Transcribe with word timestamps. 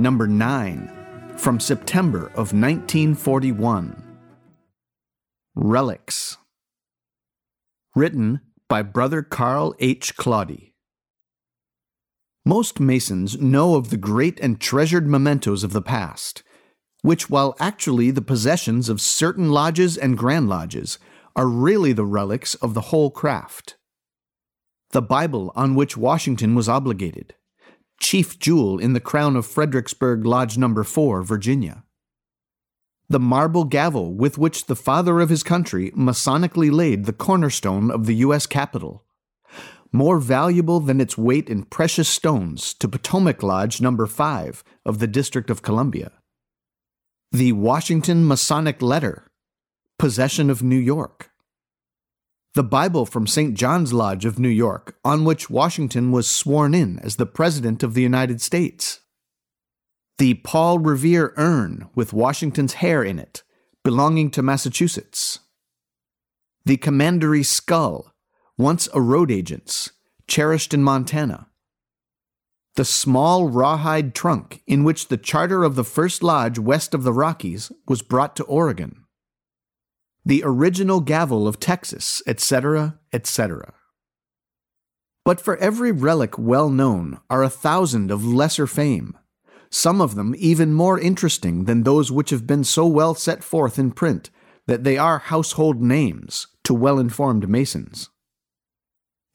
Number 0.00 0.28
9, 0.28 1.34
from 1.36 1.58
September 1.58 2.26
of 2.28 2.52
1941. 2.52 4.00
Relics. 5.56 6.36
Written 7.96 8.40
by 8.68 8.82
Brother 8.82 9.22
Carl 9.22 9.74
H. 9.80 10.14
Claudy. 10.16 10.76
Most 12.46 12.78
Masons 12.78 13.40
know 13.40 13.74
of 13.74 13.90
the 13.90 13.96
great 13.96 14.38
and 14.38 14.60
treasured 14.60 15.08
mementos 15.08 15.64
of 15.64 15.72
the 15.72 15.82
past, 15.82 16.44
which, 17.02 17.28
while 17.28 17.56
actually 17.58 18.12
the 18.12 18.22
possessions 18.22 18.88
of 18.88 19.00
certain 19.00 19.50
lodges 19.50 19.98
and 19.98 20.16
grand 20.16 20.48
lodges, 20.48 21.00
are 21.34 21.48
really 21.48 21.92
the 21.92 22.06
relics 22.06 22.54
of 22.54 22.74
the 22.74 22.82
whole 22.92 23.10
craft. 23.10 23.74
The 24.90 25.02
Bible 25.02 25.52
on 25.56 25.74
which 25.74 25.96
Washington 25.96 26.54
was 26.54 26.68
obligated, 26.68 27.34
chief 28.00 28.38
jewel 28.38 28.78
in 28.78 28.92
the 28.92 29.00
crown 29.00 29.36
of 29.36 29.46
Fredericksburg 29.46 30.24
Lodge 30.24 30.56
Number 30.56 30.84
4, 30.84 31.22
Virginia. 31.22 31.84
The 33.08 33.20
marble 33.20 33.64
gavel 33.64 34.12
with 34.12 34.38
which 34.38 34.66
the 34.66 34.76
father 34.76 35.20
of 35.20 35.30
his 35.30 35.42
country 35.42 35.90
masonically 35.92 36.70
laid 36.70 37.04
the 37.04 37.12
cornerstone 37.12 37.90
of 37.90 38.06
the 38.06 38.16
U.S. 38.16 38.46
Capitol, 38.46 39.04
more 39.92 40.18
valuable 40.18 40.80
than 40.80 41.00
its 41.00 41.16
weight 41.16 41.48
in 41.48 41.64
precious 41.64 42.08
stones 42.08 42.74
to 42.74 42.88
Potomac 42.88 43.42
Lodge 43.42 43.80
Number 43.80 44.06
5 44.06 44.62
of 44.84 44.98
the 44.98 45.06
District 45.06 45.48
of 45.48 45.62
Columbia. 45.62 46.12
The 47.32 47.52
Washington 47.52 48.26
Masonic 48.26 48.82
Letter, 48.82 49.30
possession 49.98 50.50
of 50.50 50.62
New 50.62 50.78
York 50.78 51.27
the 52.58 52.64
Bible 52.64 53.06
from 53.06 53.28
St. 53.28 53.54
John's 53.54 53.92
Lodge 53.92 54.24
of 54.24 54.40
New 54.40 54.48
York, 54.48 54.96
on 55.04 55.24
which 55.24 55.48
Washington 55.48 56.10
was 56.10 56.28
sworn 56.28 56.74
in 56.74 56.98
as 56.98 57.14
the 57.14 57.24
President 57.24 57.84
of 57.84 57.94
the 57.94 58.02
United 58.02 58.40
States. 58.40 58.98
The 60.18 60.34
Paul 60.34 60.80
Revere 60.80 61.32
urn 61.36 61.88
with 61.94 62.12
Washington's 62.12 62.74
hair 62.82 63.04
in 63.04 63.20
it, 63.20 63.44
belonging 63.84 64.32
to 64.32 64.42
Massachusetts. 64.42 65.38
The 66.64 66.76
Commandery 66.76 67.44
skull, 67.44 68.12
once 68.56 68.88
a 68.92 69.00
road 69.00 69.30
agent's, 69.30 69.92
cherished 70.26 70.74
in 70.74 70.82
Montana. 70.82 71.46
The 72.74 72.84
small 72.84 73.46
rawhide 73.46 74.16
trunk 74.16 74.62
in 74.66 74.82
which 74.82 75.06
the 75.06 75.16
charter 75.16 75.62
of 75.62 75.76
the 75.76 75.84
First 75.84 76.24
Lodge 76.24 76.58
west 76.58 76.92
of 76.92 77.04
the 77.04 77.12
Rockies 77.12 77.70
was 77.86 78.02
brought 78.02 78.34
to 78.34 78.42
Oregon 78.46 79.04
the 80.28 80.42
original 80.44 81.00
gavel 81.00 81.48
of 81.48 81.58
Texas, 81.58 82.22
etc., 82.26 82.98
etc. 83.14 83.72
But 85.24 85.40
for 85.40 85.56
every 85.56 85.90
relic 85.90 86.38
well 86.38 86.68
known 86.68 87.18
are 87.30 87.42
a 87.42 87.48
thousand 87.48 88.10
of 88.10 88.26
lesser 88.26 88.66
fame, 88.66 89.16
some 89.70 90.02
of 90.02 90.16
them 90.16 90.34
even 90.36 90.74
more 90.74 91.00
interesting 91.00 91.64
than 91.64 91.82
those 91.82 92.12
which 92.12 92.28
have 92.28 92.46
been 92.46 92.62
so 92.62 92.86
well 92.86 93.14
set 93.14 93.42
forth 93.42 93.78
in 93.78 93.90
print 93.90 94.28
that 94.66 94.84
they 94.84 94.98
are 94.98 95.18
household 95.18 95.80
names 95.80 96.46
to 96.62 96.74
well 96.74 96.98
informed 96.98 97.48
Masons. 97.48 98.10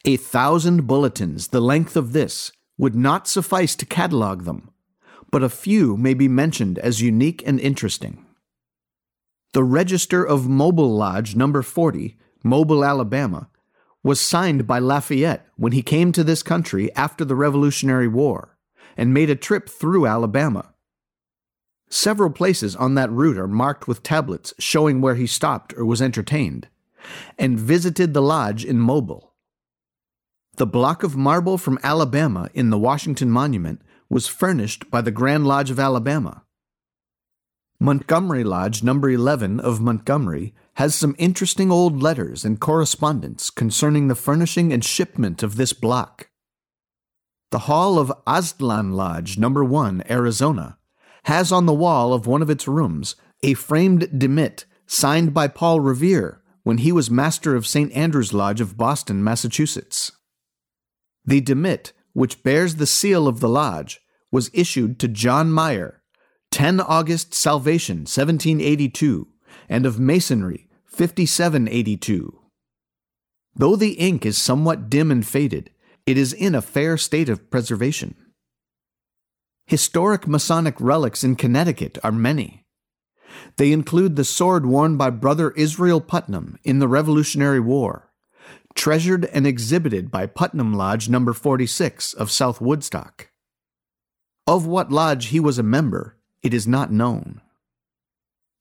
A 0.06 0.16
thousand 0.16 0.86
bulletins 0.86 1.48
the 1.48 1.60
length 1.60 1.96
of 1.96 2.14
this 2.14 2.52
would 2.78 2.94
not 2.94 3.28
suffice 3.28 3.76
to 3.78 3.88
catalogue 3.88 4.44
them, 4.44 4.70
but 5.32 5.42
a 5.42 5.50
few 5.50 5.98
may 5.98 6.14
be 6.14 6.28
mentioned 6.28 6.78
as 6.78 7.02
unique 7.02 7.42
and 7.48 7.60
interesting. 7.60 8.28
The 9.54 9.64
Register 9.64 10.26
of 10.26 10.50
Mobile 10.50 10.96
Lodge 10.96 11.36
number 11.36 11.62
40, 11.62 12.18
Mobile, 12.44 12.84
Alabama, 12.84 13.50
was 14.02 14.20
signed 14.20 14.66
by 14.66 14.80
Lafayette 14.80 15.48
when 15.58 15.74
he 15.74 15.84
came 15.84 16.12
to 16.12 16.24
this 16.24 16.42
country 16.42 16.92
after 16.96 17.24
the 17.24 17.36
Revolutionary 17.36 18.08
War 18.08 18.58
and 18.98 19.14
made 19.14 19.30
a 19.30 19.36
trip 19.36 19.70
through 19.70 20.08
Alabama. 20.08 20.74
Several 21.88 22.32
places 22.32 22.76
on 22.76 22.96
that 22.96 23.12
route 23.12 23.38
are 23.38 23.48
marked 23.48 23.88
with 23.88 24.02
tablets 24.02 24.56
showing 24.58 25.02
where 25.02 25.14
he 25.14 25.28
stopped 25.28 25.72
or 25.78 25.86
was 25.86 26.02
entertained, 26.02 26.68
and 27.38 27.60
visited 27.60 28.16
the 28.16 28.24
lodge 28.24 28.66
in 28.66 28.80
Mobile. 28.80 29.36
The 30.56 30.66
block 30.66 31.04
of 31.04 31.16
marble 31.16 31.60
from 31.60 31.78
Alabama 31.84 32.50
in 32.56 32.72
the 32.72 32.80
Washington 32.80 33.30
Monument 33.30 33.84
was 34.10 34.28
furnished 34.28 34.90
by 34.90 35.02
the 35.02 35.12
Grand 35.12 35.46
Lodge 35.46 35.70
of 35.70 35.80
Alabama. 35.80 36.44
Montgomery 37.84 38.46
Lodge 38.46 38.82
number 38.82 39.10
11 39.10 39.60
of 39.60 39.82
Montgomery 39.82 40.54
has 40.76 40.96
some 40.96 41.18
interesting 41.20 41.70
old 41.70 42.02
letters 42.02 42.46
and 42.46 42.58
correspondence 42.58 43.50
concerning 43.50 44.08
the 44.08 44.16
furnishing 44.16 44.72
and 44.72 44.86
shipment 44.86 45.44
of 45.44 45.58
this 45.58 45.74
block. 45.74 46.30
The 47.52 47.68
hall 47.68 48.00
of 48.00 48.10
Aztlan 48.26 48.94
Lodge 48.94 49.38
number 49.38 49.66
1, 49.66 50.04
Arizona, 50.10 50.78
has 51.26 51.52
on 51.52 51.66
the 51.66 51.74
wall 51.74 52.14
of 52.14 52.26
one 52.26 52.42
of 52.42 52.50
its 52.50 52.70
rooms 52.70 53.18
a 53.44 53.54
framed 53.54 54.04
demit 54.04 54.64
signed 54.88 55.34
by 55.34 55.50
Paul 55.50 55.82
Revere 55.82 56.42
when 56.64 56.78
he 56.78 56.94
was 56.94 57.12
master 57.12 57.54
of 57.54 57.68
St. 57.68 57.92
Andrew's 57.92 58.32
Lodge 58.32 58.62
of 58.62 58.78
Boston, 58.78 59.22
Massachusetts. 59.22 60.14
The 61.26 61.42
demit, 61.42 61.92
which 62.14 62.44
bears 62.44 62.78
the 62.78 62.88
seal 62.88 63.28
of 63.28 63.42
the 63.42 63.50
lodge, 63.50 64.00
was 64.32 64.50
issued 64.54 65.00
to 65.00 65.10
John 65.10 65.52
Meyer, 65.52 66.00
10 66.54 66.82
August 66.82 67.34
Salvation, 67.34 68.02
1782, 68.02 69.28
and 69.68 69.88
of 69.88 70.00
Masonry, 70.00 70.70
5782. 70.86 72.40
Though 73.56 73.76
the 73.76 73.94
ink 73.94 74.24
is 74.24 74.38
somewhat 74.38 74.88
dim 74.88 75.10
and 75.10 75.26
faded, 75.26 75.72
it 76.06 76.16
is 76.16 76.32
in 76.32 76.54
a 76.54 76.62
fair 76.62 76.96
state 76.96 77.28
of 77.28 77.50
preservation. 77.50 78.16
Historic 79.66 80.28
Masonic 80.28 80.76
relics 80.80 81.24
in 81.24 81.36
Connecticut 81.36 81.98
are 82.04 82.12
many. 82.12 82.68
They 83.58 83.72
include 83.72 84.16
the 84.16 84.24
sword 84.24 84.68
worn 84.68 84.96
by 84.96 85.10
Brother 85.10 85.50
Israel 85.54 86.02
Putnam 86.02 86.60
in 86.64 86.78
the 86.78 86.88
Revolutionary 86.88 87.60
War, 87.60 88.12
treasured 88.76 89.26
and 89.26 89.48
exhibited 89.48 90.12
by 90.12 90.28
Putnam 90.28 90.72
Lodge 90.72 91.10
number 91.10 91.34
46 91.34 92.14
of 92.14 92.30
South 92.30 92.62
Woodstock. 92.62 93.30
Of 94.46 94.68
what 94.68 94.92
lodge 94.92 95.30
he 95.30 95.40
was 95.40 95.58
a 95.58 95.64
member 95.64 96.20
it 96.44 96.54
is 96.54 96.68
not 96.68 96.92
known. 96.92 97.42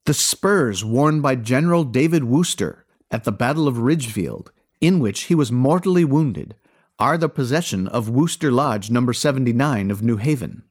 The 0.06 0.14
spurs 0.14 0.84
worn 0.84 1.20
by 1.20 1.36
General 1.36 1.84
David 1.84 2.24
Wooster 2.24 2.84
at 3.10 3.24
the 3.24 3.32
Battle 3.32 3.68
of 3.68 3.78
Ridgefield, 3.78 4.50
in 4.80 4.98
which 4.98 5.24
he 5.24 5.34
was 5.34 5.52
mortally 5.52 6.04
wounded, 6.04 6.56
are 6.98 7.18
the 7.18 7.28
possession 7.28 7.86
of 7.88 8.08
Wooster 8.08 8.50
Lodge 8.50 8.90
number 8.90 9.12
79 9.12 9.90
of 9.90 10.02
New 10.02 10.16
Haven. 10.16 10.62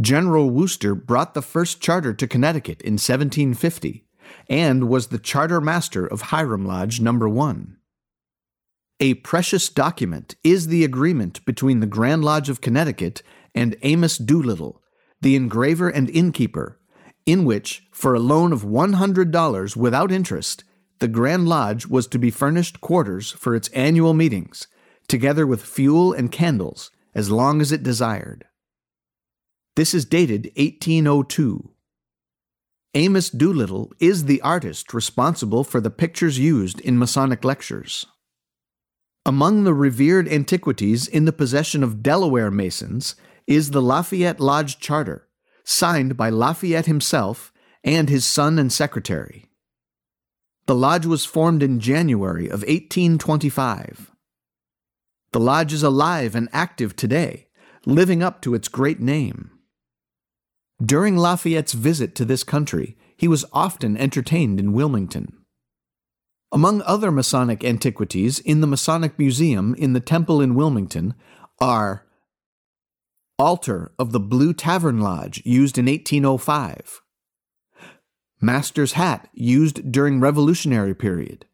General 0.00 0.50
Wooster 0.50 0.94
brought 0.94 1.34
the 1.34 1.42
first 1.42 1.80
charter 1.80 2.12
to 2.12 2.26
Connecticut 2.26 2.82
in 2.82 2.94
1750 2.94 4.04
and 4.48 4.88
was 4.88 5.08
the 5.08 5.18
charter 5.18 5.60
master 5.60 6.06
of 6.06 6.22
Hiram 6.22 6.66
Lodge 6.66 7.00
number 7.00 7.28
1. 7.28 7.76
A 9.00 9.14
precious 9.14 9.68
document 9.68 10.34
is 10.42 10.66
the 10.66 10.84
agreement 10.84 11.44
between 11.44 11.80
the 11.80 11.86
Grand 11.86 12.24
Lodge 12.24 12.48
of 12.48 12.60
Connecticut 12.60 13.22
and 13.54 13.76
Amos 13.82 14.18
Doolittle 14.18 14.82
the 15.24 15.34
engraver 15.34 15.88
and 15.88 16.10
innkeeper, 16.10 16.78
in 17.24 17.46
which, 17.46 17.88
for 17.90 18.14
a 18.14 18.20
loan 18.20 18.52
of 18.52 18.62
$100 18.62 19.74
without 19.74 20.12
interest, 20.12 20.64
the 20.98 21.08
Grand 21.08 21.48
Lodge 21.48 21.86
was 21.86 22.06
to 22.08 22.18
be 22.18 22.30
furnished 22.30 22.82
quarters 22.82 23.30
for 23.30 23.54
its 23.54 23.68
annual 23.68 24.12
meetings, 24.12 24.66
together 25.08 25.46
with 25.46 25.64
fuel 25.64 26.12
and 26.12 26.30
candles, 26.30 26.90
as 27.14 27.30
long 27.30 27.62
as 27.62 27.72
it 27.72 27.82
desired. 27.82 28.44
This 29.76 29.94
is 29.94 30.04
dated 30.04 30.50
1802. 30.56 31.70
Amos 32.92 33.30
Doolittle 33.30 33.92
is 33.98 34.26
the 34.26 34.42
artist 34.42 34.92
responsible 34.92 35.64
for 35.64 35.80
the 35.80 35.90
pictures 35.90 36.38
used 36.38 36.80
in 36.80 36.98
Masonic 36.98 37.44
lectures. 37.44 38.04
Among 39.24 39.64
the 39.64 39.72
revered 39.72 40.28
antiquities 40.28 41.08
in 41.08 41.24
the 41.24 41.32
possession 41.32 41.82
of 41.82 42.02
Delaware 42.02 42.50
Masons 42.50 43.16
is 43.46 43.70
the 43.70 43.82
Lafayette 43.82 44.40
Lodge 44.40 44.78
Charter, 44.78 45.28
signed 45.64 46.16
by 46.16 46.30
Lafayette 46.30 46.86
himself 46.86 47.52
and 47.82 48.08
his 48.08 48.24
son 48.24 48.58
and 48.58 48.72
secretary. 48.72 49.46
The 50.66 50.74
lodge 50.74 51.04
was 51.04 51.26
formed 51.26 51.62
in 51.62 51.78
January 51.78 52.46
of 52.46 52.62
1825. 52.62 54.10
The 55.32 55.40
lodge 55.40 55.72
is 55.72 55.82
alive 55.82 56.34
and 56.34 56.48
active 56.52 56.96
today, 56.96 57.48
living 57.84 58.22
up 58.22 58.40
to 58.42 58.54
its 58.54 58.68
great 58.68 59.00
name. 59.00 59.50
During 60.82 61.16
Lafayette's 61.16 61.74
visit 61.74 62.14
to 62.14 62.24
this 62.24 62.44
country, 62.44 62.96
he 63.16 63.28
was 63.28 63.44
often 63.52 63.96
entertained 63.96 64.58
in 64.58 64.72
Wilmington. 64.72 65.44
Among 66.50 66.82
other 66.82 67.10
Masonic 67.10 67.62
antiquities 67.64 68.38
in 68.38 68.60
the 68.60 68.66
Masonic 68.66 69.18
Museum 69.18 69.74
in 69.74 69.92
the 69.92 70.00
Temple 70.00 70.40
in 70.40 70.54
Wilmington 70.54 71.14
are 71.60 72.06
altar 73.38 73.92
of 73.98 74.12
the 74.12 74.20
Blue 74.20 74.52
Tavern 74.52 75.00
Lodge 75.00 75.42
used 75.44 75.78
in 75.78 75.86
1805, 75.86 77.00
master's 78.40 78.92
hat 78.92 79.28
used 79.32 79.90
during 79.90 80.20
Revolutionary 80.20 80.94
period, 80.94 81.46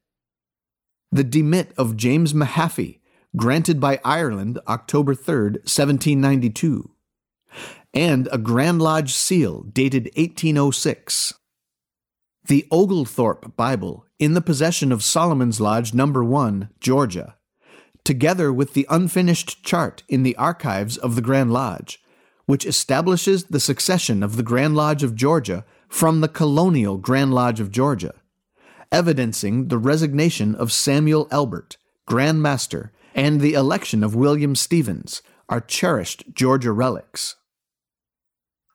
the 1.10 1.24
demit 1.24 1.68
of 1.76 1.96
James 1.96 2.32
Mahaffy, 2.32 3.00
granted 3.36 3.80
by 3.80 4.00
Ireland 4.04 4.58
October 4.68 5.14
3, 5.14 5.34
1792, 5.64 6.90
and 7.94 8.28
a 8.30 8.38
Grand 8.38 8.80
Lodge 8.80 9.14
seal 9.14 9.62
dated 9.62 10.04
1806. 10.16 11.34
The 12.46 12.66
Oglethorpe 12.70 13.56
Bible, 13.56 14.06
in 14.18 14.34
the 14.34 14.40
possession 14.40 14.92
of 14.92 15.04
Solomon's 15.04 15.60
Lodge 15.60 15.94
Number 15.94 16.24
1, 16.24 16.70
Georgia, 16.80 17.36
together 18.10 18.52
with 18.52 18.74
the 18.74 18.88
unfinished 18.90 19.62
chart 19.62 20.02
in 20.08 20.24
the 20.24 20.34
archives 20.34 20.96
of 20.96 21.14
the 21.14 21.22
Grand 21.22 21.52
Lodge, 21.52 22.02
which 22.44 22.66
establishes 22.66 23.44
the 23.44 23.60
succession 23.60 24.24
of 24.24 24.34
the 24.34 24.42
Grand 24.42 24.74
Lodge 24.74 25.04
of 25.04 25.14
Georgia 25.14 25.64
from 25.88 26.20
the 26.20 26.26
colonial 26.26 26.96
Grand 26.96 27.32
Lodge 27.32 27.60
of 27.60 27.70
Georgia, 27.70 28.12
evidencing 28.90 29.68
the 29.68 29.78
resignation 29.78 30.56
of 30.56 30.72
Samuel 30.72 31.28
Elbert, 31.30 31.76
Grand 32.04 32.42
Master, 32.42 32.90
and 33.14 33.40
the 33.40 33.54
election 33.54 34.02
of 34.02 34.16
William 34.16 34.56
Stevens, 34.56 35.22
are 35.48 35.60
cherished 35.60 36.24
Georgia 36.34 36.72
relics. 36.72 37.36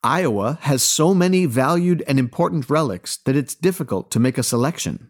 Iowa 0.01 0.59
has 0.61 0.81
so 0.81 1.13
many 1.13 1.45
valued 1.45 2.05
and 2.07 2.17
important 2.17 2.69
relics 2.69 3.17
that 3.25 3.35
it's 3.35 3.53
difficult 3.53 4.11
to 4.11 4.19
make 4.21 4.37
a 4.37 4.43
selection. 4.43 5.09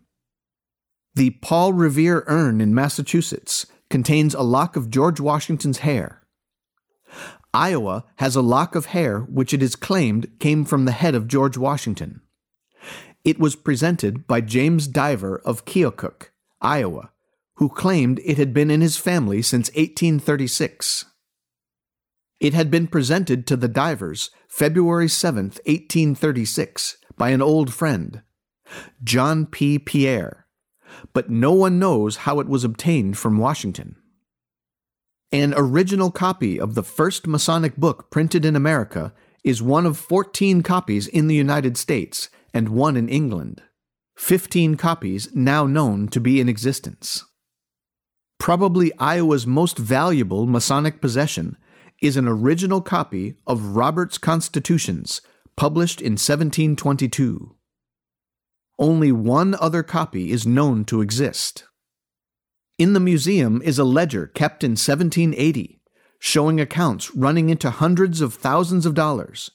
The 1.14 1.30
Paul 1.30 1.74
Revere 1.74 2.24
urn 2.26 2.60
in 2.60 2.74
Massachusetts 2.74 3.68
contains 3.90 4.34
a 4.34 4.42
lock 4.42 4.76
of 4.76 4.90
George 4.90 5.20
Washington's 5.20 5.80
hair. 5.80 6.24
Iowa 7.54 8.04
has 8.18 8.36
a 8.36 8.42
lock 8.42 8.76
of 8.76 8.88
hair 8.88 9.22
which 9.22 9.54
it 9.54 9.64
is 9.64 9.76
claimed 9.76 10.40
came 10.40 10.66
from 10.66 10.86
the 10.86 10.92
head 10.92 11.16
of 11.16 11.28
George 11.28 11.58
Washington. 11.58 12.22
It 13.24 13.40
was 13.40 13.56
presented 13.56 14.28
by 14.28 14.42
James 14.42 14.88
Diver 14.88 15.42
of 15.46 15.66
Keokuk, 15.66 16.30
Iowa, 16.62 17.12
who 17.56 17.70
claimed 17.70 18.20
it 18.26 18.38
had 18.38 18.54
been 18.54 18.70
in 18.70 18.82
his 18.82 18.98
family 18.98 19.42
since 19.42 19.70
1836. 19.70 21.06
It 22.40 22.54
had 22.54 22.70
been 22.70 22.88
presented 22.88 23.48
to 23.48 23.56
the 23.56 23.70
divers 23.70 24.30
February 24.50 25.08
7, 25.08 25.46
1836, 25.46 26.98
by 27.18 27.30
an 27.30 27.42
old 27.42 27.74
friend, 27.74 28.22
John 29.04 29.46
P. 29.46 29.80
Pierre, 29.80 30.45
but 31.14 31.30
no 31.30 31.52
one 31.52 31.80
knows 31.80 32.18
how 32.18 32.40
it 32.40 32.48
was 32.48 32.64
obtained 32.64 33.18
from 33.18 33.38
Washington. 33.38 33.96
An 35.32 35.54
original 35.56 36.12
copy 36.12 36.60
of 36.60 36.76
the 36.76 36.84
first 36.84 37.28
Masonic 37.28 37.76
book 37.76 38.10
printed 38.10 38.46
in 38.46 38.56
America 38.56 39.14
is 39.44 39.62
one 39.62 39.86
of 39.86 39.98
14 39.98 40.64
copies 40.64 41.08
in 41.08 41.28
the 41.28 41.36
United 41.36 41.78
States 41.78 42.30
and 42.54 42.70
one 42.70 42.96
in 42.96 43.10
England, 43.10 43.62
15 44.18 44.76
copies 44.76 45.30
now 45.36 45.66
known 45.66 46.08
to 46.08 46.20
be 46.20 46.40
in 46.40 46.48
existence. 46.48 47.26
Probably 48.40 48.92
Iowa's 48.98 49.46
most 49.46 49.78
valuable 49.78 50.46
Masonic 50.46 51.02
possession 51.02 51.58
is 52.02 52.18
an 52.18 52.28
original 52.28 52.82
copy 52.82 53.36
of 53.48 53.76
Robert's 53.76 54.18
Constitutions, 54.18 55.22
published 55.56 56.02
in 56.02 56.14
1722. 56.14 57.55
Only 58.78 59.12
one 59.12 59.56
other 59.56 59.84
copy 59.84 60.32
is 60.32 60.46
known 60.46 60.84
to 60.86 61.02
exist. 61.02 61.66
In 62.78 62.94
the 62.94 63.00
museum 63.00 63.62
is 63.64 63.80
a 63.80 63.86
ledger 63.86 64.28
kept 64.28 64.64
in 64.64 64.72
1780, 64.72 65.82
showing 66.20 66.60
accounts 66.60 67.16
running 67.16 67.50
into 67.50 67.70
hundreds 67.70 68.20
of 68.20 68.34
thousands 68.34 68.86
of 68.86 68.94
dollars, 68.94 69.52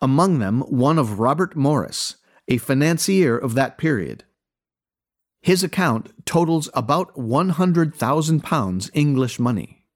among 0.00 0.38
them 0.38 0.60
one 0.60 0.98
of 0.98 1.18
Robert 1.18 1.56
Morris, 1.56 2.16
a 2.46 2.58
financier 2.58 3.36
of 3.36 3.54
that 3.54 3.78
period. 3.78 4.24
His 5.40 5.64
account 5.64 6.12
totals 6.24 6.70
about 6.72 7.18
100,000 7.18 8.44
pounds 8.44 8.90
English 8.94 9.40
money. 9.40 9.86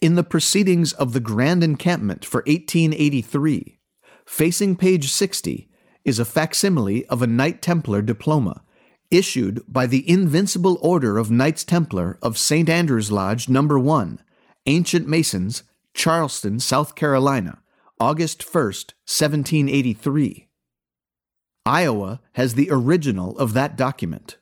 In 0.00 0.16
the 0.16 0.24
proceedings 0.24 0.92
of 0.92 1.12
the 1.12 1.20
Grand 1.20 1.62
Encampment 1.62 2.24
for 2.24 2.38
1883, 2.46 3.78
facing 4.26 4.74
page 4.74 5.12
60 5.12 5.70
is 6.06 6.20
a 6.20 6.24
facsimile 6.24 7.04
of 7.06 7.20
a 7.20 7.26
Knight 7.26 7.60
Templar 7.60 8.00
diploma 8.00 8.62
issued 9.10 9.60
by 9.68 9.86
the 9.86 10.08
Invincible 10.08 10.78
Order 10.80 11.18
of 11.18 11.30
Knights 11.30 11.64
Templar 11.64 12.16
of 12.22 12.38
St. 12.38 12.68
Andrew's 12.68 13.10
Lodge 13.10 13.48
No. 13.48 13.62
1, 13.62 14.20
Ancient 14.66 15.08
Masons, 15.08 15.64
Charleston, 15.94 16.60
South 16.60 16.94
Carolina, 16.94 17.58
August 17.98 18.42
1, 18.42 18.62
1783. 18.62 20.48
Iowa 21.64 22.20
has 22.34 22.54
the 22.54 22.68
original 22.70 23.36
of 23.38 23.52
that 23.54 23.76
document. 23.76 24.38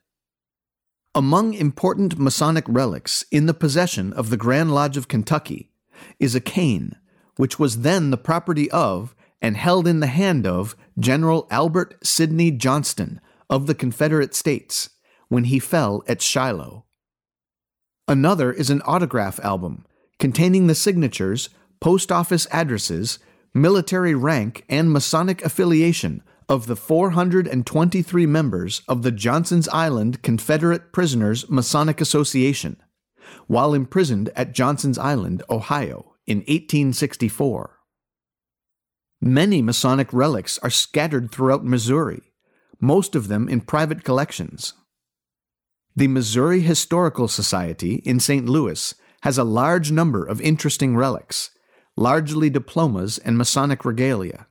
Among 1.15 1.55
important 1.55 2.19
Masonic 2.19 2.65
relics 2.69 3.25
in 3.31 3.47
the 3.47 3.55
possession 3.55 4.13
of 4.13 4.29
the 4.29 4.37
Grand 4.37 4.75
Lodge 4.75 4.99
of 4.99 5.09
Kentucky 5.09 5.71
is 6.19 6.35
a 6.35 6.41
cane, 6.41 6.97
which 7.37 7.59
was 7.59 7.81
then 7.81 8.11
the 8.11 8.19
property 8.19 8.71
of 8.71 9.15
and 9.41 9.57
held 9.57 9.87
in 9.87 10.01
the 10.01 10.07
hand 10.07 10.47
of 10.47 10.75
General 10.99 11.46
Albert 11.50 11.96
Sidney 12.05 12.50
Johnston 12.50 13.20
of 13.50 13.67
the 13.67 13.75
Confederate 13.75 14.35
States 14.35 14.91
when 15.29 15.44
he 15.44 15.58
fell 15.58 16.02
at 16.06 16.23
Shiloh. 16.23 16.85
Another 18.06 18.52
is 18.52 18.70
an 18.70 18.82
autograph 18.85 19.41
album 19.41 19.87
containing 20.19 20.67
the 20.67 20.75
signatures, 20.75 21.49
post 21.81 22.12
office 22.12 22.46
addresses, 22.52 23.19
military 23.52 24.14
rank, 24.14 24.64
and 24.69 24.93
Masonic 24.93 25.44
affiliation 25.44 26.23
of 26.49 26.67
the 26.67 26.76
423 26.76 28.26
members 28.26 28.82
of 28.87 29.02
the 29.02 29.11
Johnson's 29.12 29.69
Island 29.69 30.23
Confederate 30.23 30.93
Prisoners 30.93 31.48
Masonic 31.48 32.01
Association, 32.01 32.77
while 33.46 33.74
imprisoned 33.74 34.31
at 34.36 34.53
Johnson's 34.53 34.98
Island, 34.98 35.43
Ohio, 35.48 36.15
in 36.27 36.39
1864. 36.39 37.74
Many 39.27 39.63
Masonic 39.63 40.13
relics 40.13 40.59
are 40.59 40.69
scattered 40.69 41.31
throughout 41.31 41.65
Missouri, 41.65 42.35
most 42.79 43.15
of 43.15 43.29
them 43.29 43.49
in 43.49 43.63
private 43.63 44.05
collections. 44.05 44.75
The 45.97 46.09
Missouri 46.09 46.61
Historical 46.61 47.27
Society 47.27 48.03
in 48.05 48.21
St. 48.21 48.47
Louis 48.47 48.95
has 49.23 49.39
a 49.39 49.43
large 49.43 49.91
number 49.91 50.27
of 50.27 50.43
interesting 50.43 50.95
relics, 50.95 51.53
largely 51.97 52.51
diplomas 52.51 53.17
and 53.17 53.39
Masonic 53.39 53.87
regalia. 53.87 54.47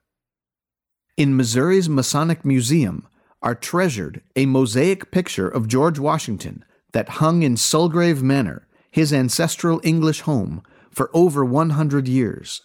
In 1.18 1.38
Missouri's 1.38 1.88
Masonic 1.88 2.44
Museum 2.44 3.08
are 3.44 3.54
treasured 3.54 4.24
a 4.36 4.48
mosaic 4.48 5.12
picture 5.12 5.48
of 5.48 5.68
George 5.68 6.00
Washington 6.00 6.66
that 6.94 7.22
hung 7.22 7.44
in 7.44 7.58
Sulgrave 7.58 8.24
Manor, 8.24 8.68
his 8.90 9.14
ancestral 9.14 9.80
English 9.84 10.22
home, 10.22 10.64
for 10.90 11.12
over 11.14 11.46
100 11.46 12.08
years. 12.08 12.64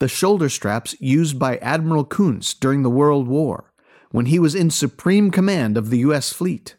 The 0.00 0.08
shoulder 0.08 0.48
straps 0.48 0.96
used 0.98 1.38
by 1.38 1.58
Admiral 1.58 2.06
Coontz 2.06 2.58
during 2.58 2.82
the 2.82 2.90
World 2.90 3.28
War, 3.28 3.72
when 4.10 4.26
he 4.26 4.38
was 4.38 4.54
in 4.54 4.70
supreme 4.70 5.30
command 5.30 5.76
of 5.76 5.90
the 5.90 5.98
U.S. 5.98 6.32
fleet. 6.32 6.76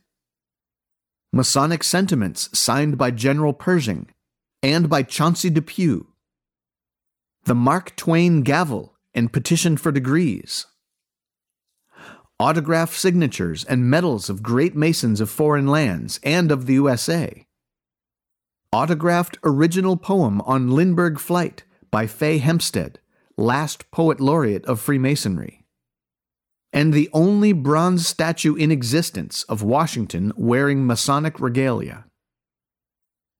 Masonic 1.31 1.83
sentiments 1.83 2.49
signed 2.57 2.97
by 2.97 3.11
General 3.11 3.53
Pershing 3.53 4.09
and 4.63 4.89
by 4.89 5.03
Chauncey 5.03 5.51
Depew. 5.51 6.07
The 7.45 7.55
Mark 7.55 7.95
Twain 7.95 8.41
gavel 8.41 8.97
and 9.13 9.31
petition 9.31 9.77
for 9.77 9.91
degrees. 9.91 10.65
Autograph 12.39 12.95
signatures 12.95 13.63
and 13.63 13.87
medals 13.87 14.31
of 14.31 14.41
great 14.41 14.75
masons 14.75 15.21
of 15.21 15.29
foreign 15.29 15.67
lands 15.67 16.19
and 16.23 16.51
of 16.51 16.65
the 16.65 16.73
USA. 16.73 17.45
Autographed 18.73 19.37
original 19.43 19.95
poem 19.95 20.41
on 20.41 20.71
Lindbergh 20.71 21.19
Flight 21.19 21.65
by 21.91 22.07
Fay 22.07 22.39
Hempstead, 22.39 22.97
last 23.41 23.91
poet 23.91 24.19
laureate 24.19 24.65
of 24.65 24.79
Freemasonry. 24.79 25.65
And 26.71 26.93
the 26.93 27.09
only 27.11 27.51
bronze 27.51 28.07
statue 28.07 28.55
in 28.55 28.71
existence 28.71 29.43
of 29.43 29.61
Washington 29.61 30.31
wearing 30.37 30.85
Masonic 30.87 31.39
regalia. 31.39 32.05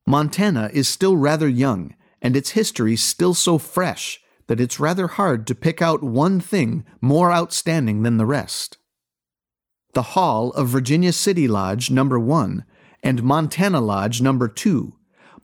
Montana 0.05 0.69
is 0.73 0.89
still 0.89 1.15
rather 1.15 1.47
young, 1.47 1.95
and 2.21 2.35
its 2.35 2.51
history 2.51 2.95
still 2.95 3.33
so 3.33 3.57
fresh 3.57 4.19
that 4.47 4.59
it's 4.59 4.79
rather 4.79 5.07
hard 5.07 5.47
to 5.47 5.55
pick 5.55 5.81
out 5.81 6.03
one 6.03 6.41
thing 6.41 6.83
more 6.99 7.31
outstanding 7.31 8.03
than 8.03 8.17
the 8.17 8.25
rest. 8.25 8.77
The 9.93 10.01
hall 10.01 10.51
of 10.51 10.67
Virginia 10.67 11.13
City 11.13 11.47
Lodge 11.47 11.89
Number 11.89 12.19
1 12.19 12.65
and 13.03 13.23
Montana 13.23 13.79
Lodge 13.79 14.21
Number 14.21 14.47
2, 14.47 14.93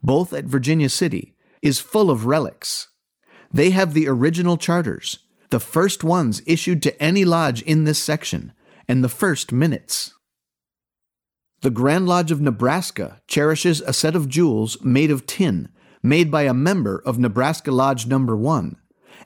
both 0.03 0.33
at 0.33 0.45
Virginia 0.45 0.89
City, 0.89 1.35
is 1.61 1.79
full 1.79 2.11
of 2.11 2.25
relics. 2.25 2.89
They 3.57 3.71
have 3.71 3.95
the 3.95 4.07
original 4.07 4.55
charters, 4.55 5.17
the 5.49 5.59
first 5.59 6.03
ones 6.03 6.43
issued 6.45 6.83
to 6.83 7.01
any 7.01 7.25
lodge 7.25 7.63
in 7.63 7.85
this 7.85 7.97
section, 7.97 8.53
and 8.87 9.03
the 9.03 9.09
first 9.09 9.51
minutes. 9.51 10.13
The 11.61 11.71
Grand 11.71 12.07
Lodge 12.07 12.29
of 12.29 12.39
Nebraska 12.39 13.19
cherishes 13.27 13.81
a 13.81 13.93
set 13.93 14.15
of 14.15 14.29
jewels 14.29 14.79
made 14.83 15.09
of 15.09 15.25
tin, 15.25 15.69
made 16.03 16.29
by 16.29 16.43
a 16.43 16.53
member 16.53 17.01
of 17.03 17.17
Nebraska 17.17 17.71
Lodge 17.71 18.05
Number 18.05 18.37
1, 18.37 18.75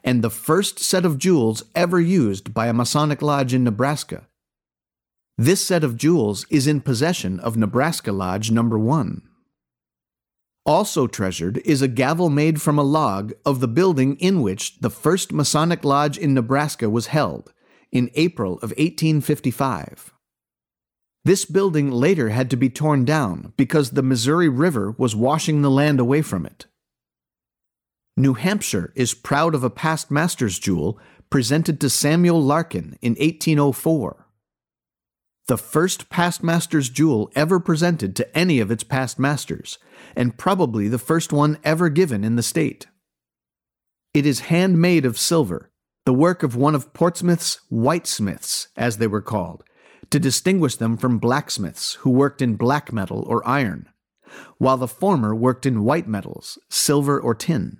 and 0.01 0.21
the 0.21 0.29
first 0.29 0.79
set 0.79 1.03
of 1.03 1.17
jewels 1.17 1.63
ever 1.75 1.99
used 1.99 2.53
by 2.53 2.67
a 2.67 2.73
Masonic 2.73 3.21
lodge 3.21 3.53
in 3.53 3.65
Nebraska. 3.65 4.29
This 5.37 5.59
set 5.59 5.83
of 5.83 5.97
jewels 5.97 6.45
is 6.49 6.67
in 6.67 6.79
possession 6.79 7.37
of 7.41 7.57
Nebraska 7.57 8.13
Lodge 8.13 8.49
Number 8.49 8.79
1. 8.79 9.23
Also 10.65 11.07
treasured 11.07 11.57
is 11.65 11.81
a 11.81 11.87
gavel 11.87 12.29
made 12.29 12.61
from 12.61 12.77
a 12.77 12.83
log 12.83 13.33
of 13.45 13.59
the 13.59 13.67
building 13.67 14.15
in 14.17 14.41
which 14.41 14.79
the 14.79 14.91
first 14.91 15.31
Masonic 15.31 15.83
lodge 15.83 16.17
in 16.17 16.33
Nebraska 16.33 16.89
was 16.89 17.07
held 17.07 17.51
in 17.91 18.11
April 18.13 18.53
of 18.55 18.69
1855. 18.71 20.13
This 21.23 21.45
building 21.45 21.91
later 21.91 22.29
had 22.29 22.49
to 22.49 22.57
be 22.57 22.69
torn 22.69 23.05
down 23.05 23.53
because 23.57 23.91
the 23.91 24.03
Missouri 24.03 24.49
River 24.49 24.91
was 24.97 25.15
washing 25.15 25.61
the 25.61 25.69
land 25.69 25.99
away 25.99 26.21
from 26.21 26.45
it. 26.45 26.65
New 28.17 28.33
Hampshire 28.33 28.91
is 28.95 29.13
proud 29.13 29.55
of 29.55 29.63
a 29.63 29.69
past 29.69 30.11
master's 30.11 30.59
jewel 30.59 30.99
presented 31.29 31.79
to 31.79 31.89
Samuel 31.89 32.41
Larkin 32.41 32.97
in 33.01 33.13
1804. 33.13 34.20
The 35.51 35.57
first 35.57 36.07
past 36.07 36.43
master's 36.43 36.87
jewel 36.87 37.29
ever 37.35 37.59
presented 37.59 38.15
to 38.15 38.37
any 38.37 38.61
of 38.61 38.71
its 38.71 38.85
past 38.85 39.19
masters, 39.19 39.79
and 40.15 40.37
probably 40.37 40.87
the 40.87 40.97
first 40.97 41.33
one 41.33 41.57
ever 41.61 41.89
given 41.89 42.23
in 42.23 42.37
the 42.37 42.41
state. 42.41 42.87
It 44.13 44.25
is 44.25 44.47
handmade 44.47 45.05
of 45.05 45.19
silver, 45.19 45.69
the 46.05 46.13
work 46.13 46.41
of 46.41 46.55
one 46.55 46.73
of 46.73 46.93
Portsmouth's 46.93 47.59
whitesmiths, 47.69 48.67
as 48.77 48.95
they 48.95 49.07
were 49.07 49.21
called, 49.21 49.65
to 50.09 50.21
distinguish 50.21 50.77
them 50.77 50.95
from 50.95 51.17
blacksmiths 51.17 51.95
who 51.95 52.11
worked 52.11 52.41
in 52.41 52.55
black 52.55 52.93
metal 52.93 53.25
or 53.27 53.45
iron, 53.45 53.89
while 54.57 54.77
the 54.77 54.87
former 54.87 55.35
worked 55.35 55.65
in 55.65 55.83
white 55.83 56.07
metals, 56.07 56.59
silver 56.69 57.19
or 57.19 57.35
tin. 57.35 57.77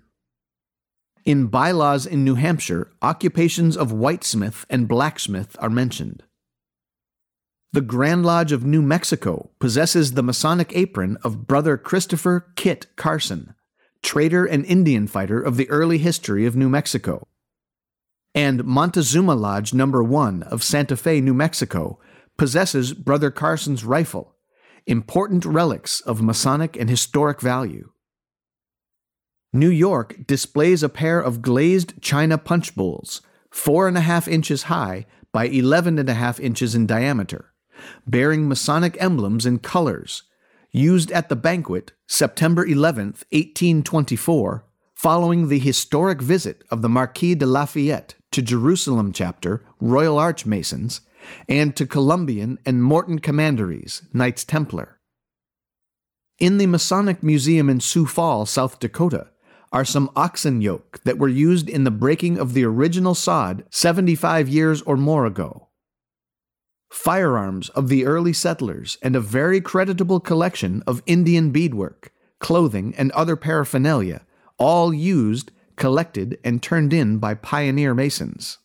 In 1.24 1.48
bylaws 1.48 2.06
in 2.06 2.26
New 2.26 2.36
Hampshire, 2.36 2.92
occupations 3.02 3.78
of 3.78 3.94
whitesmith 3.94 4.66
and 4.70 4.90
blacksmith 4.90 5.56
are 5.60 5.70
mentioned. 5.70 6.24
The 7.74 7.80
Grand 7.80 8.26
Lodge 8.26 8.52
of 8.52 8.66
New 8.66 8.82
Mexico 8.82 9.50
possesses 9.58 10.12
the 10.12 10.24
Masonic 10.24 10.76
apron 10.76 11.18
of 11.24 11.48
Brother 11.48 11.78
Christopher 11.78 12.52
Kit 12.58 12.88
Carson, 12.98 13.56
trader 14.04 14.46
and 14.46 14.66
Indian 14.66 15.08
fighter 15.08 15.42
of 15.42 15.56
the 15.56 15.70
early 15.70 15.98
history 15.98 16.46
of 16.46 16.54
New 16.54 16.68
Mexico. 16.68 17.30
And 18.36 18.66
Montezuma 18.66 19.36
Lodge 19.36 19.74
Number 19.74 20.04
1 20.04 20.44
of 20.44 20.64
Santa 20.66 20.98
Fe, 20.98 21.22
New 21.22 21.34
Mexico, 21.34 21.98
possesses 22.38 22.94
Brother 22.94 23.32
Carson's 23.32 23.86
rifle, 23.86 24.36
important 24.86 25.46
relics 25.46 26.02
of 26.02 26.22
Masonic 26.22 26.76
and 26.76 26.90
historic 26.90 27.40
value. 27.40 27.92
New 29.54 29.70
York 29.70 30.28
displays 30.28 30.84
a 30.84 30.90
pair 30.90 31.22
of 31.22 31.42
glazed 31.42 32.02
china 32.02 32.38
punch 32.38 32.76
bowls, 32.76 33.22
four 33.50 33.88
and 33.88 33.98
a 33.98 34.02
half 34.02 34.28
inches 34.28 34.64
high 34.64 35.06
by 35.32 35.46
eleven 35.46 35.98
and 35.98 36.10
a 36.10 36.16
half 36.16 36.38
inches 36.38 36.76
in 36.76 36.86
diameter, 36.86 37.51
bearing 38.06 38.48
Masonic 38.48 39.02
emblems 39.02 39.46
and 39.46 39.62
colors, 39.62 40.24
used 40.72 41.12
at 41.12 41.30
the 41.30 41.36
banquet 41.36 41.92
September 42.08 42.66
11, 42.66 43.06
1824, 43.32 44.66
following 44.94 45.48
the 45.48 45.60
historic 45.60 46.22
visit 46.22 46.64
of 46.70 46.82
the 46.82 46.90
Marquis 46.90 47.36
de 47.36 47.46
Lafayette 47.46 48.16
to 48.32 48.42
Jerusalem 48.42 49.12
chapter, 49.12 49.64
Royal 49.80 50.18
Arch 50.18 50.46
Masons, 50.46 51.02
and 51.48 51.76
to 51.76 51.86
Columbian 51.86 52.60
and 52.66 52.84
Morton 52.84 53.20
Commanderies, 53.20 54.04
Knights 54.14 54.44
Templar. 54.44 55.00
In 56.40 56.58
the 56.58 56.68
Masonic 56.68 57.22
Museum 57.22 57.70
in 57.70 57.80
Sioux 57.80 58.06
Falls, 58.06 58.50
South 58.50 58.80
Dakota, 58.80 59.28
are 59.72 59.86
some 59.86 60.10
oxen 60.16 60.62
yoke 60.62 61.00
that 61.06 61.18
were 61.18 61.28
used 61.28 61.70
in 61.70 61.84
the 61.84 61.92
breaking 61.92 62.38
of 62.38 62.54
the 62.54 62.66
original 62.66 63.16
sod 63.16 63.64
75 63.70 64.50
years 64.50 64.82
or 64.82 64.98
more 64.98 65.26
ago. 65.26 65.70
Firearms 66.92 67.70
of 67.70 67.88
the 67.88 68.06
early 68.06 68.34
settlers 68.34 68.98
and 69.02 69.16
a 69.16 69.22
very 69.22 69.62
creditable 69.62 70.20
collection 70.20 70.84
of 70.86 71.02
Indian 71.06 71.52
beadwork, 71.52 72.12
clothing, 72.40 72.94
and 72.98 73.14
other 73.14 73.38
paraphernalia, 73.38 74.26
all 74.58 74.94
used, 74.94 75.52
collected, 75.78 76.38
and 76.44 76.62
turned 76.62 76.92
in 76.92 77.18
by 77.18 77.34
pioneer 77.34 77.94
Masons. 77.94 78.58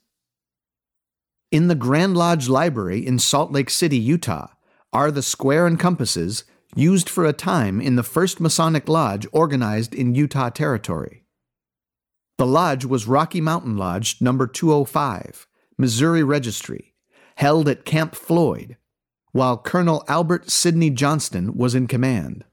In 1.52 1.68
the 1.68 1.76
Grand 1.76 2.16
Lodge 2.16 2.48
Library 2.48 3.06
in 3.06 3.20
Salt 3.20 3.52
Lake 3.52 3.70
City, 3.70 3.96
Utah, 3.96 4.48
are 4.92 5.12
the 5.12 5.22
square 5.22 5.64
and 5.64 5.78
compasses 5.78 6.42
used 6.74 7.08
for 7.08 7.24
a 7.24 7.32
time 7.32 7.80
in 7.80 7.94
the 7.94 8.02
first 8.02 8.40
Masonic 8.40 8.88
Lodge 8.88 9.28
organized 9.30 9.94
in 9.94 10.16
Utah 10.16 10.50
Territory. 10.50 11.22
The 12.38 12.46
lodge 12.46 12.84
was 12.84 13.06
Rocky 13.06 13.40
Mountain 13.40 13.76
Lodge 13.76 14.20
number 14.20 14.48
205, 14.48 15.46
Missouri 15.78 16.24
Registry, 16.24 16.95
held 17.36 17.68
at 17.68 17.84
Camp 17.84 18.14
Floyd, 18.14 18.76
while 19.32 19.58
Colonel 19.58 20.04
Albert 20.08 20.50
Sidney 20.50 20.90
Johnston 20.90 21.56
was 21.56 21.74
in 21.74 21.86
command. 21.86 22.44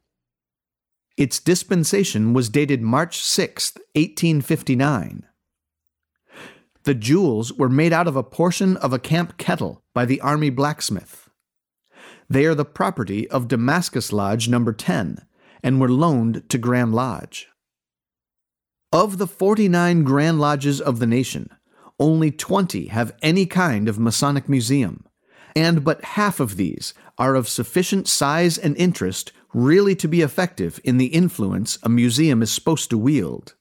Its 1.15 1.39
dispensation 1.39 2.33
was 2.33 2.49
dated 2.49 2.81
March 2.81 3.21
6, 3.21 3.73
1859. 3.93 5.25
The 6.83 6.93
jewels 6.93 7.53
were 7.53 7.69
made 7.69 7.93
out 7.93 8.07
of 8.07 8.15
a 8.15 8.23
portion 8.23 8.75
of 8.77 8.91
a 8.91 8.99
camp 8.99 9.37
kettle 9.37 9.83
by 9.93 10.05
the 10.05 10.19
Army 10.21 10.49
blacksmith. 10.49 11.29
They 12.29 12.45
are 12.45 12.55
the 12.55 12.65
property 12.65 13.29
of 13.29 13.47
Damascus 13.47 14.11
Lodge 14.11 14.49
number 14.49 14.73
10 14.73 15.25
and 15.61 15.79
were 15.79 15.89
loaned 15.89 16.49
to 16.49 16.57
Grand 16.57 16.93
Lodge. 16.93 17.47
Of 18.91 19.17
the 19.17 19.27
49 19.27 20.03
Grand 20.03 20.39
Lodges 20.39 20.81
of 20.81 20.99
the 20.99 21.07
nation, 21.07 21.49
only 22.03 22.31
20 22.31 22.87
have 22.87 23.15
any 23.21 23.45
kind 23.45 23.87
of 23.87 23.97
Masonic 23.97 24.49
museum, 24.49 25.05
and 25.55 25.85
but 25.85 26.03
half 26.03 26.41
of 26.41 26.57
these 26.57 26.93
are 27.17 27.33
of 27.33 27.47
sufficient 27.47 28.09
size 28.09 28.57
and 28.57 28.75
interest 28.75 29.31
really 29.53 29.95
to 29.95 30.09
be 30.09 30.21
effective 30.21 30.81
in 30.83 30.97
the 30.97 31.07
influence 31.07 31.79
a 31.81 31.87
museum 31.87 32.41
is 32.41 32.51
supposed 32.51 32.89
to 32.89 32.97
wield. 32.97 33.55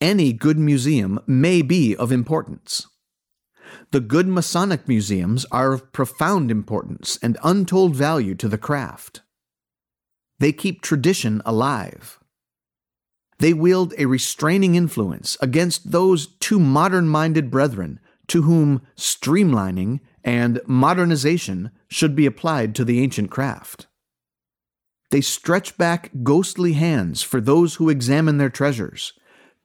Any 0.00 0.32
good 0.32 0.58
museum 0.58 1.20
may 1.28 1.62
be 1.62 1.94
of 1.94 2.10
importance. 2.10 2.88
The 3.92 4.00
good 4.00 4.26
Masonic 4.26 4.88
museums 4.88 5.46
are 5.52 5.72
of 5.72 5.92
profound 5.92 6.50
importance 6.50 7.20
and 7.22 7.38
untold 7.44 7.94
value 7.94 8.34
to 8.34 8.48
the 8.48 8.58
craft. 8.58 9.22
They 10.40 10.52
keep 10.52 10.82
tradition 10.82 11.40
alive. 11.44 12.18
They 13.42 13.52
wield 13.52 13.92
a 13.98 14.06
restraining 14.06 14.76
influence 14.76 15.36
against 15.40 15.90
those 15.90 16.28
too 16.38 16.60
modern 16.60 17.08
minded 17.08 17.50
brethren 17.50 17.98
to 18.28 18.42
whom 18.42 18.82
streamlining 18.96 19.98
and 20.22 20.60
modernization 20.64 21.72
should 21.88 22.14
be 22.14 22.24
applied 22.24 22.72
to 22.76 22.84
the 22.84 23.00
ancient 23.00 23.32
craft. 23.32 23.88
They 25.10 25.20
stretch 25.20 25.76
back 25.76 26.12
ghostly 26.22 26.74
hands 26.74 27.24
for 27.24 27.40
those 27.40 27.74
who 27.74 27.88
examine 27.88 28.38
their 28.38 28.48
treasures, 28.48 29.12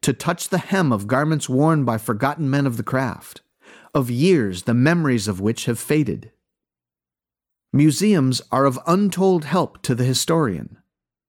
to 0.02 0.12
touch 0.12 0.48
the 0.48 0.58
hem 0.58 0.90
of 0.90 1.06
garments 1.06 1.48
worn 1.48 1.84
by 1.84 1.98
forgotten 1.98 2.50
men 2.50 2.66
of 2.66 2.78
the 2.78 2.82
craft 2.82 3.42
of 3.94 4.10
years 4.10 4.64
the 4.64 4.74
memories 4.74 5.28
of 5.28 5.40
which 5.40 5.66
have 5.66 5.78
faded. 5.78 6.32
Museums 7.72 8.42
are 8.50 8.64
of 8.64 8.80
untold 8.88 9.44
help 9.44 9.80
to 9.82 9.94
the 9.94 10.02
historian, 10.02 10.78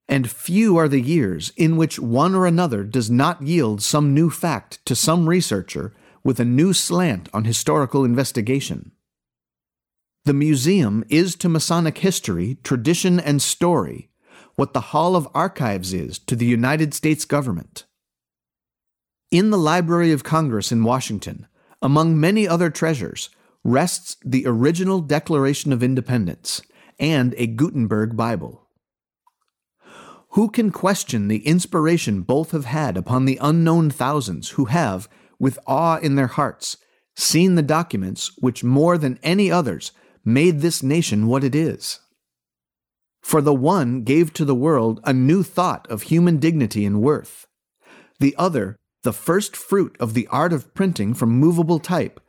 and 0.10 0.30
few 0.30 0.75
are 0.75 0.88
the 0.88 1.00
years 1.00 1.54
in 1.56 1.78
which 1.78 2.00
one 2.00 2.34
or 2.34 2.48
another 2.48 2.84
does 2.84 3.12
not 3.12 3.44
yield 3.44 3.80
some 3.82 4.13
new 4.13 4.32
fact 4.32 4.84
to 4.86 4.96
some 4.96 5.30
researcher 5.30 5.94
with 6.24 6.39
a 6.39 6.46
new 6.46 6.74
slant 6.74 7.30
on 7.32 7.46
historical 7.46 8.04
investigation. 8.04 8.92
The 10.25 10.34
museum 10.34 11.06
is 11.10 11.36
to 11.36 11.48
Masonic 11.48 12.00
history, 12.00 12.58
tradition, 12.63 13.20
and 13.20 13.39
story 13.39 14.10
what 14.56 14.74
the 14.74 14.82
Hall 14.82 15.16
of 15.16 15.30
Archives 15.34 15.94
is 15.94 16.18
to 16.20 16.36
the 16.36 16.46
United 16.46 16.94
States 16.94 17.24
government. 17.24 17.86
In 19.32 19.51
the 19.51 19.58
Library 19.58 20.12
of 20.12 20.24
Congress 20.24 20.72
in 20.72 20.84
Washington, 20.84 21.48
among 21.84 22.20
many 22.20 22.48
other 22.48 22.72
treasures, 22.72 23.30
rests 23.63 24.18
the 24.25 24.46
original 24.48 25.01
Declaration 25.01 25.72
of 25.72 25.84
Independence 25.84 26.62
and 27.00 27.36
a 27.38 27.46
Gutenberg 27.46 28.18
Bible. 28.18 28.68
Who 30.39 30.48
can 30.48 30.72
question 30.72 31.27
the 31.27 31.46
inspiration 31.46 32.22
both 32.22 32.51
have 32.51 32.63
had 32.63 32.96
upon 32.96 33.25
the 33.25 33.38
unknown 33.41 33.89
thousands 33.89 34.51
who 34.51 34.65
have, 34.72 35.10
with 35.38 35.60
awe 35.67 35.98
in 35.98 36.15
their 36.15 36.27
hearts, 36.27 36.77
seen 37.13 37.55
the 37.55 37.62
documents 37.62 38.31
which 38.38 38.63
more 38.63 38.98
than 38.98 39.19
any 39.22 39.51
others 39.51 39.91
made 40.24 40.62
this 40.62 40.81
nation 40.81 41.27
what 41.27 41.43
it 41.43 41.53
is? 41.53 42.00
For 43.22 43.41
the 43.41 43.53
one 43.53 44.03
gave 44.03 44.31
to 44.31 44.46
the 44.46 44.55
world 44.55 45.01
a 45.03 45.12
new 45.12 45.43
thought 45.43 45.86
of 45.91 46.03
human 46.03 46.38
dignity 46.38 46.86
and 46.86 47.01
worth. 47.01 47.46
The 48.22 48.34
other 48.38 48.77
the 49.03 49.12
first 49.12 49.58
fruit 49.58 49.98
of 50.00 50.13
the 50.13 50.27
art 50.27 50.53
of 50.53 50.74
printing 50.74 51.15
from 51.15 51.31
movable 51.31 51.79
type, 51.79 52.22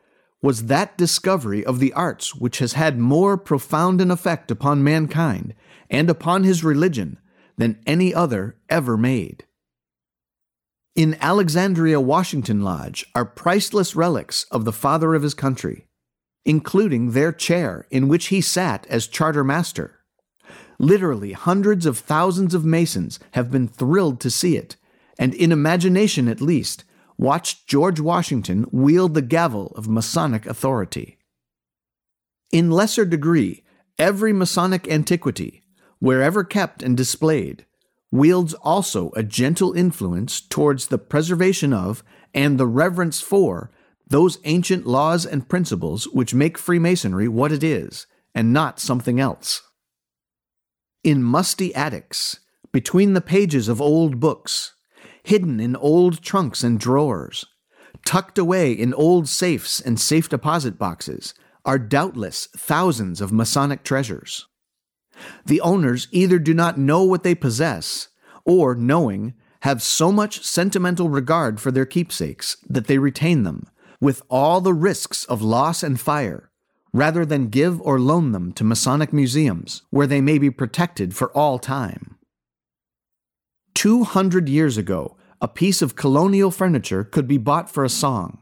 was 0.43 0.67
that 0.67 0.99
discovery 0.99 1.65
of 1.65 1.79
the 1.79 1.93
arts 1.93 2.35
which 2.35 2.59
has 2.59 2.73
had 2.73 2.99
more 2.99 3.37
profound 3.37 4.01
an 4.01 4.11
effect 4.11 4.51
upon 4.51 4.83
mankind 4.83 5.55
and 5.89 6.11
upon 6.11 6.43
his 6.43 6.65
religion 6.65 7.17
than 7.61 7.79
any 7.87 8.15
other 8.15 8.57
ever 8.71 8.97
made. 8.97 9.45
In 10.97 11.15
Alexandria 11.21 12.01
Washington 12.01 12.63
Lodge 12.63 13.05
are 13.15 13.27
priceless 13.27 13.95
relics 13.95 14.45
of 14.51 14.65
the 14.65 14.73
father 14.73 15.15
of 15.15 15.23
his 15.23 15.35
country, 15.35 15.87
including 16.47 17.11
their 17.11 17.33
chair 17.33 17.87
in 17.91 18.09
which 18.09 18.29
he 18.29 18.41
sat 18.41 18.87
as 18.89 19.07
charter 19.07 19.45
master. 19.45 20.01
Literally, 20.79 21.33
hundreds 21.33 21.85
of 21.85 21.99
thousands 21.99 22.55
of 22.55 22.65
Masons 22.65 23.21
have 23.33 23.51
been 23.51 23.69
thrilled 23.69 24.21
to 24.21 24.31
see 24.31 24.57
it, 24.57 24.77
and 25.19 25.35
in 25.35 25.53
imagination 25.53 26.29
at 26.29 26.41
least, 26.41 26.85
watched 27.19 27.69
George 27.69 28.01
Washington 28.01 28.65
wield 28.73 29.13
the 29.13 29.21
gavel 29.21 29.75
of 29.77 29.87
Masonic 29.87 30.47
authority. 30.47 31.19
In 32.51 32.71
lesser 32.71 33.05
degree, 33.05 33.65
every 33.99 34.33
Masonic 34.33 34.89
antiquity, 34.89 35.60
wherever 36.01 36.43
kept 36.43 36.83
and 36.83 36.97
displayed, 36.97 37.65
wields 38.11 38.55
also 38.55 39.11
a 39.15 39.23
gentle 39.23 39.73
influence 39.73 40.41
towards 40.41 40.89
the 40.89 40.99
preservation 40.99 41.73
of 41.73 42.03
and 42.35 42.59
the 42.59 42.67
reverence 42.67 43.21
for 43.21 43.71
those 44.07 44.39
ancient 44.45 44.87
laws 44.87 45.25
and 45.25 45.49
principles 45.49 46.09
which 46.09 46.35
make 46.35 46.59
Freemasonry 46.59 47.29
what 47.29 47.53
it 47.53 47.63
is, 47.63 48.07
and 48.35 48.53
not 48.53 48.81
something 48.81 49.21
else. 49.21 49.63
In 51.05 51.23
musty 51.23 51.75
attics, 51.75 52.41
between 52.73 53.15
the 53.15 53.21
pages 53.21 53.69
of 53.69 53.81
old 53.81 54.19
books, 54.19 54.75
hidden 55.23 55.61
in 55.61 55.77
old 55.77 56.23
trunks 56.23 56.65
and 56.65 56.79
drawers, 56.79 57.45
tucked 58.05 58.39
away 58.39 58.73
in 58.73 58.93
old 58.95 59.29
safes 59.29 59.81
and 59.81 60.01
safe 60.01 60.29
deposit 60.29 60.77
boxes, 60.77 61.35
are 61.65 61.79
doubtless 61.79 62.47
thousands 62.57 63.21
of 63.21 63.33
Masonic 63.33 63.85
treasures. 63.85 64.47
The 65.45 65.61
owners 65.61 66.09
either 66.11 66.39
do 66.39 66.55
not 66.55 66.79
know 66.79 67.03
what 67.03 67.23
they 67.23 67.35
possess, 67.35 68.09
or, 68.45 68.75
knowing, 68.75 69.35
have 69.61 69.83
so 69.83 70.11
much 70.11 70.45
sentimental 70.45 71.09
regard 71.09 71.61
for 71.61 71.71
their 71.71 71.87
keepsakes 71.87 72.57
that 72.69 72.87
they 72.87 72.99
retain 72.99 73.43
them, 73.43 73.67
with 74.01 74.23
all 74.31 74.61
the 74.61 74.75
risks 74.75 75.25
of 75.25 75.43
loss 75.43 75.83
and 75.83 76.01
fire, 76.01 76.51
rather 76.93 77.25
than 77.25 77.49
give 77.49 77.81
or 77.83 78.01
loan 78.01 78.33
them 78.33 78.53
to 78.53 78.65
Masonic 78.65 79.13
museums, 79.13 79.83
where 79.91 80.07
they 80.07 80.21
may 80.21 80.39
be 80.39 80.51
protected 80.51 81.15
for 81.15 81.31
all 81.33 81.59
time. 81.59 82.17
200 83.75 84.49
years 84.49 84.77
ago, 84.77 85.17
a 85.41 85.49
piece 85.49 85.81
of 85.81 85.97
colonial 85.97 86.51
furniture 86.51 87.05
could 87.05 87.27
be 87.27 87.39
bought 87.39 87.71
for 87.71 87.85
a 87.85 87.89
song. 87.89 88.39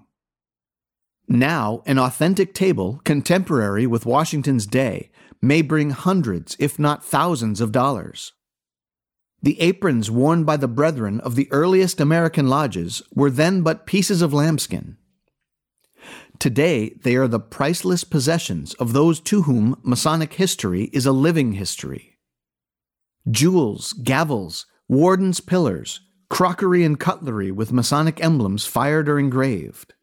Now, 1.29 1.83
an 1.85 1.99
authentic 1.99 2.55
table, 2.55 3.01
contemporary 3.05 3.87
with 3.87 4.07
Washington's 4.07 4.67
day, 4.67 5.11
may 5.41 5.63
bring 5.63 5.91
hundreds, 5.91 6.57
if 6.59 6.79
not 6.79 7.05
thousands, 7.05 7.61
of 7.61 7.73
dollars. 7.73 8.33
The 9.43 9.61
aprons 9.61 10.11
worn 10.11 10.45
by 10.45 10.57
the 10.57 10.69
brethren 10.69 11.21
of 11.21 11.37
the 11.37 11.49
earliest 11.53 12.01
American 12.01 12.49
lodges 12.49 13.03
were 13.15 13.31
then 13.31 13.63
but 13.63 13.87
pieces 13.87 14.21
of 14.21 14.35
lambskin. 14.35 14.97
Today, 16.39 16.91
they 17.03 17.17
are 17.17 17.29
the 17.29 17.41
priceless 17.41 18.05
possessions 18.05 18.75
of 18.75 18.93
those 18.93 19.21
to 19.21 19.43
whom 19.43 19.81
Masonic 19.83 20.35
history 20.35 20.85
is 20.93 21.07
a 21.07 21.13
living 21.13 21.53
history. 21.53 22.17
Jewels, 23.31 23.93
gavels, 23.93 24.65
warden's 24.89 25.41
pillars, 25.41 26.01
crockery 26.31 26.85
and 26.85 26.99
cutlery 26.99 27.51
with 27.51 27.73
Masonic 27.73 28.23
emblems 28.23 28.67
fired 28.67 29.09
or 29.09 29.19
engraved, 29.19 29.95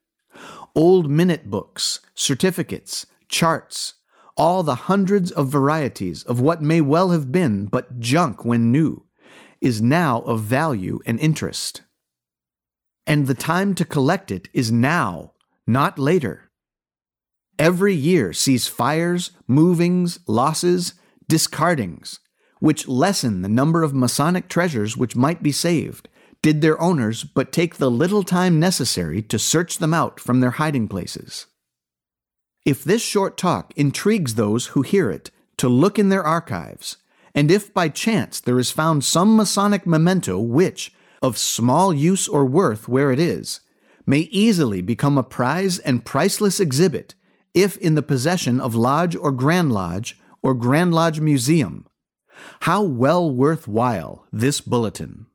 old 0.76 1.10
minute 1.10 1.50
books, 1.50 2.02
certificates, 2.14 3.06
charts, 3.30 3.96
all 4.38 4.64
the 4.64 4.76
hundreds 4.76 5.32
of 5.32 5.48
varieties 5.48 6.24
of 6.24 6.42
what 6.42 6.62
may 6.62 6.82
well 6.82 7.12
have 7.12 7.32
been 7.32 7.66
but 7.66 8.00
junk 8.00 8.44
when 8.44 8.72
new, 8.72 9.06
is 9.62 9.82
now 9.82 10.22
of 10.22 10.42
value 10.42 11.00
and 11.06 11.20
interest. 11.20 11.82
And 13.08 13.28
the 13.28 13.34
time 13.34 13.76
to 13.76 13.86
collect 13.86 14.32
it 14.32 14.50
is 14.54 14.72
now, 14.72 15.34
not 15.66 15.98
later. 15.98 16.52
Every 17.58 17.94
year 17.94 18.34
sees 18.34 18.68
fires, 18.68 19.32
movings, 19.48 20.20
losses, 20.28 20.94
discardings, 21.30 22.20
which 22.60 22.88
lessen 22.88 23.42
the 23.42 23.50
number 23.50 23.84
of 23.84 23.94
Masonic 23.94 24.50
treasures 24.50 24.98
which 24.98 25.16
might 25.16 25.42
be 25.42 25.52
saved, 25.52 26.10
did 26.42 26.62
their 26.62 26.80
owners 26.82 27.24
but 27.24 27.52
take 27.52 27.76
the 27.76 27.90
little 27.90 28.24
time 28.24 28.60
necessary 28.60 29.22
to 29.22 29.40
search 29.40 29.78
them 29.78 29.94
out 29.94 30.20
from 30.20 30.42
their 30.42 30.52
hiding 30.52 30.88
places. 30.88 31.48
If 32.66 32.84
this 32.84 33.04
short 33.04 33.38
talk 33.38 33.72
intrigues 33.76 34.34
those 34.34 34.68
who 34.68 34.82
hear 34.82 35.12
it 35.12 35.30
to 35.58 35.70
look 35.70 36.00
in 36.00 36.10
their 36.10 36.24
archives, 36.24 36.98
and 37.36 37.52
if 37.52 37.72
by 37.72 37.90
chance 37.90 38.40
there 38.40 38.58
is 38.58 38.72
found 38.72 39.04
some 39.04 39.36
Masonic 39.36 39.86
memento 39.86 40.40
which, 40.40 40.92
of 41.22 41.38
small 41.38 41.94
use 41.94 42.28
or 42.28 42.44
worth 42.44 42.88
where 42.88 43.12
it 43.12 43.20
is, 43.20 43.60
may 44.08 44.22
easily 44.32 44.82
become 44.82 45.16
a 45.16 45.24
prize 45.24 45.78
and 45.78 46.06
priceless 46.06 46.60
exhibit 46.60 47.14
if 47.54 47.78
in 47.78 47.94
the 47.94 48.02
possession 48.02 48.60
of 48.60 48.74
Lodge 48.74 49.16
or 49.16 49.32
Grand 49.32 49.72
Lodge 49.72 50.20
or 50.42 50.56
Grand 50.56 50.92
Lodge 50.92 51.20
Museum, 51.20 51.86
how 52.62 52.82
well 52.82 53.30
worth 53.30 53.68
while 53.68 54.26
this 54.32 54.60
bulletin. 54.60 55.28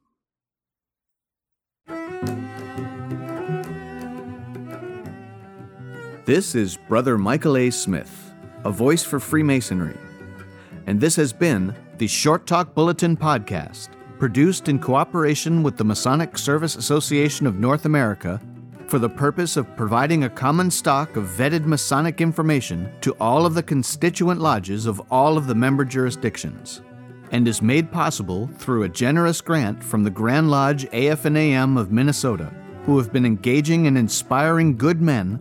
This 6.31 6.55
is 6.55 6.77
Brother 6.77 7.19
Michael 7.19 7.57
A. 7.57 7.71
Smith, 7.71 8.33
a 8.64 8.71
voice 8.71 9.03
for 9.03 9.19
Freemasonry, 9.19 9.99
and 10.87 11.01
this 11.01 11.16
has 11.16 11.33
been 11.33 11.75
the 11.99 12.07
Short 12.07 12.47
Talk 12.47 12.73
Bulletin 12.73 13.16
podcast, 13.16 13.88
produced 14.21 14.69
in 14.69 14.79
cooperation 14.79 15.64
with 15.64 15.77
the 15.77 15.83
Masonic 15.83 16.38
Service 16.38 16.77
Association 16.77 17.49
of 17.49 17.59
North 17.59 17.85
America 17.85 18.40
for 18.87 19.01
the 19.01 19.09
purpose 19.09 19.57
of 19.57 19.77
providing 19.77 20.23
a 20.23 20.31
common 20.31 20.71
stock 20.71 21.16
of 21.16 21.25
vetted 21.25 21.66
Masonic 21.66 22.21
information 22.21 22.93
to 23.01 23.11
all 23.14 23.45
of 23.45 23.55
the 23.55 23.62
constituent 23.64 24.40
lodges 24.40 24.87
of 24.87 25.03
all 25.11 25.37
of 25.37 25.49
the 25.49 25.55
member 25.57 25.85
jurisdictions 25.85 26.81
and 27.33 27.49
is 27.49 27.61
made 27.61 27.90
possible 27.90 28.49
through 28.59 28.85
a 28.85 28.88
generous 28.88 29.40
grant 29.40 29.83
from 29.83 30.05
the 30.05 30.11
Grand 30.11 30.49
Lodge 30.49 30.85
AF&AM 30.93 31.77
of 31.77 31.90
Minnesota, 31.90 32.55
who 32.85 32.99
have 32.99 33.12
been 33.12 33.27
engaging 33.27 33.88
and 33.88 33.99
inspiring 33.99 34.77
good 34.77 35.03
men 35.03 35.40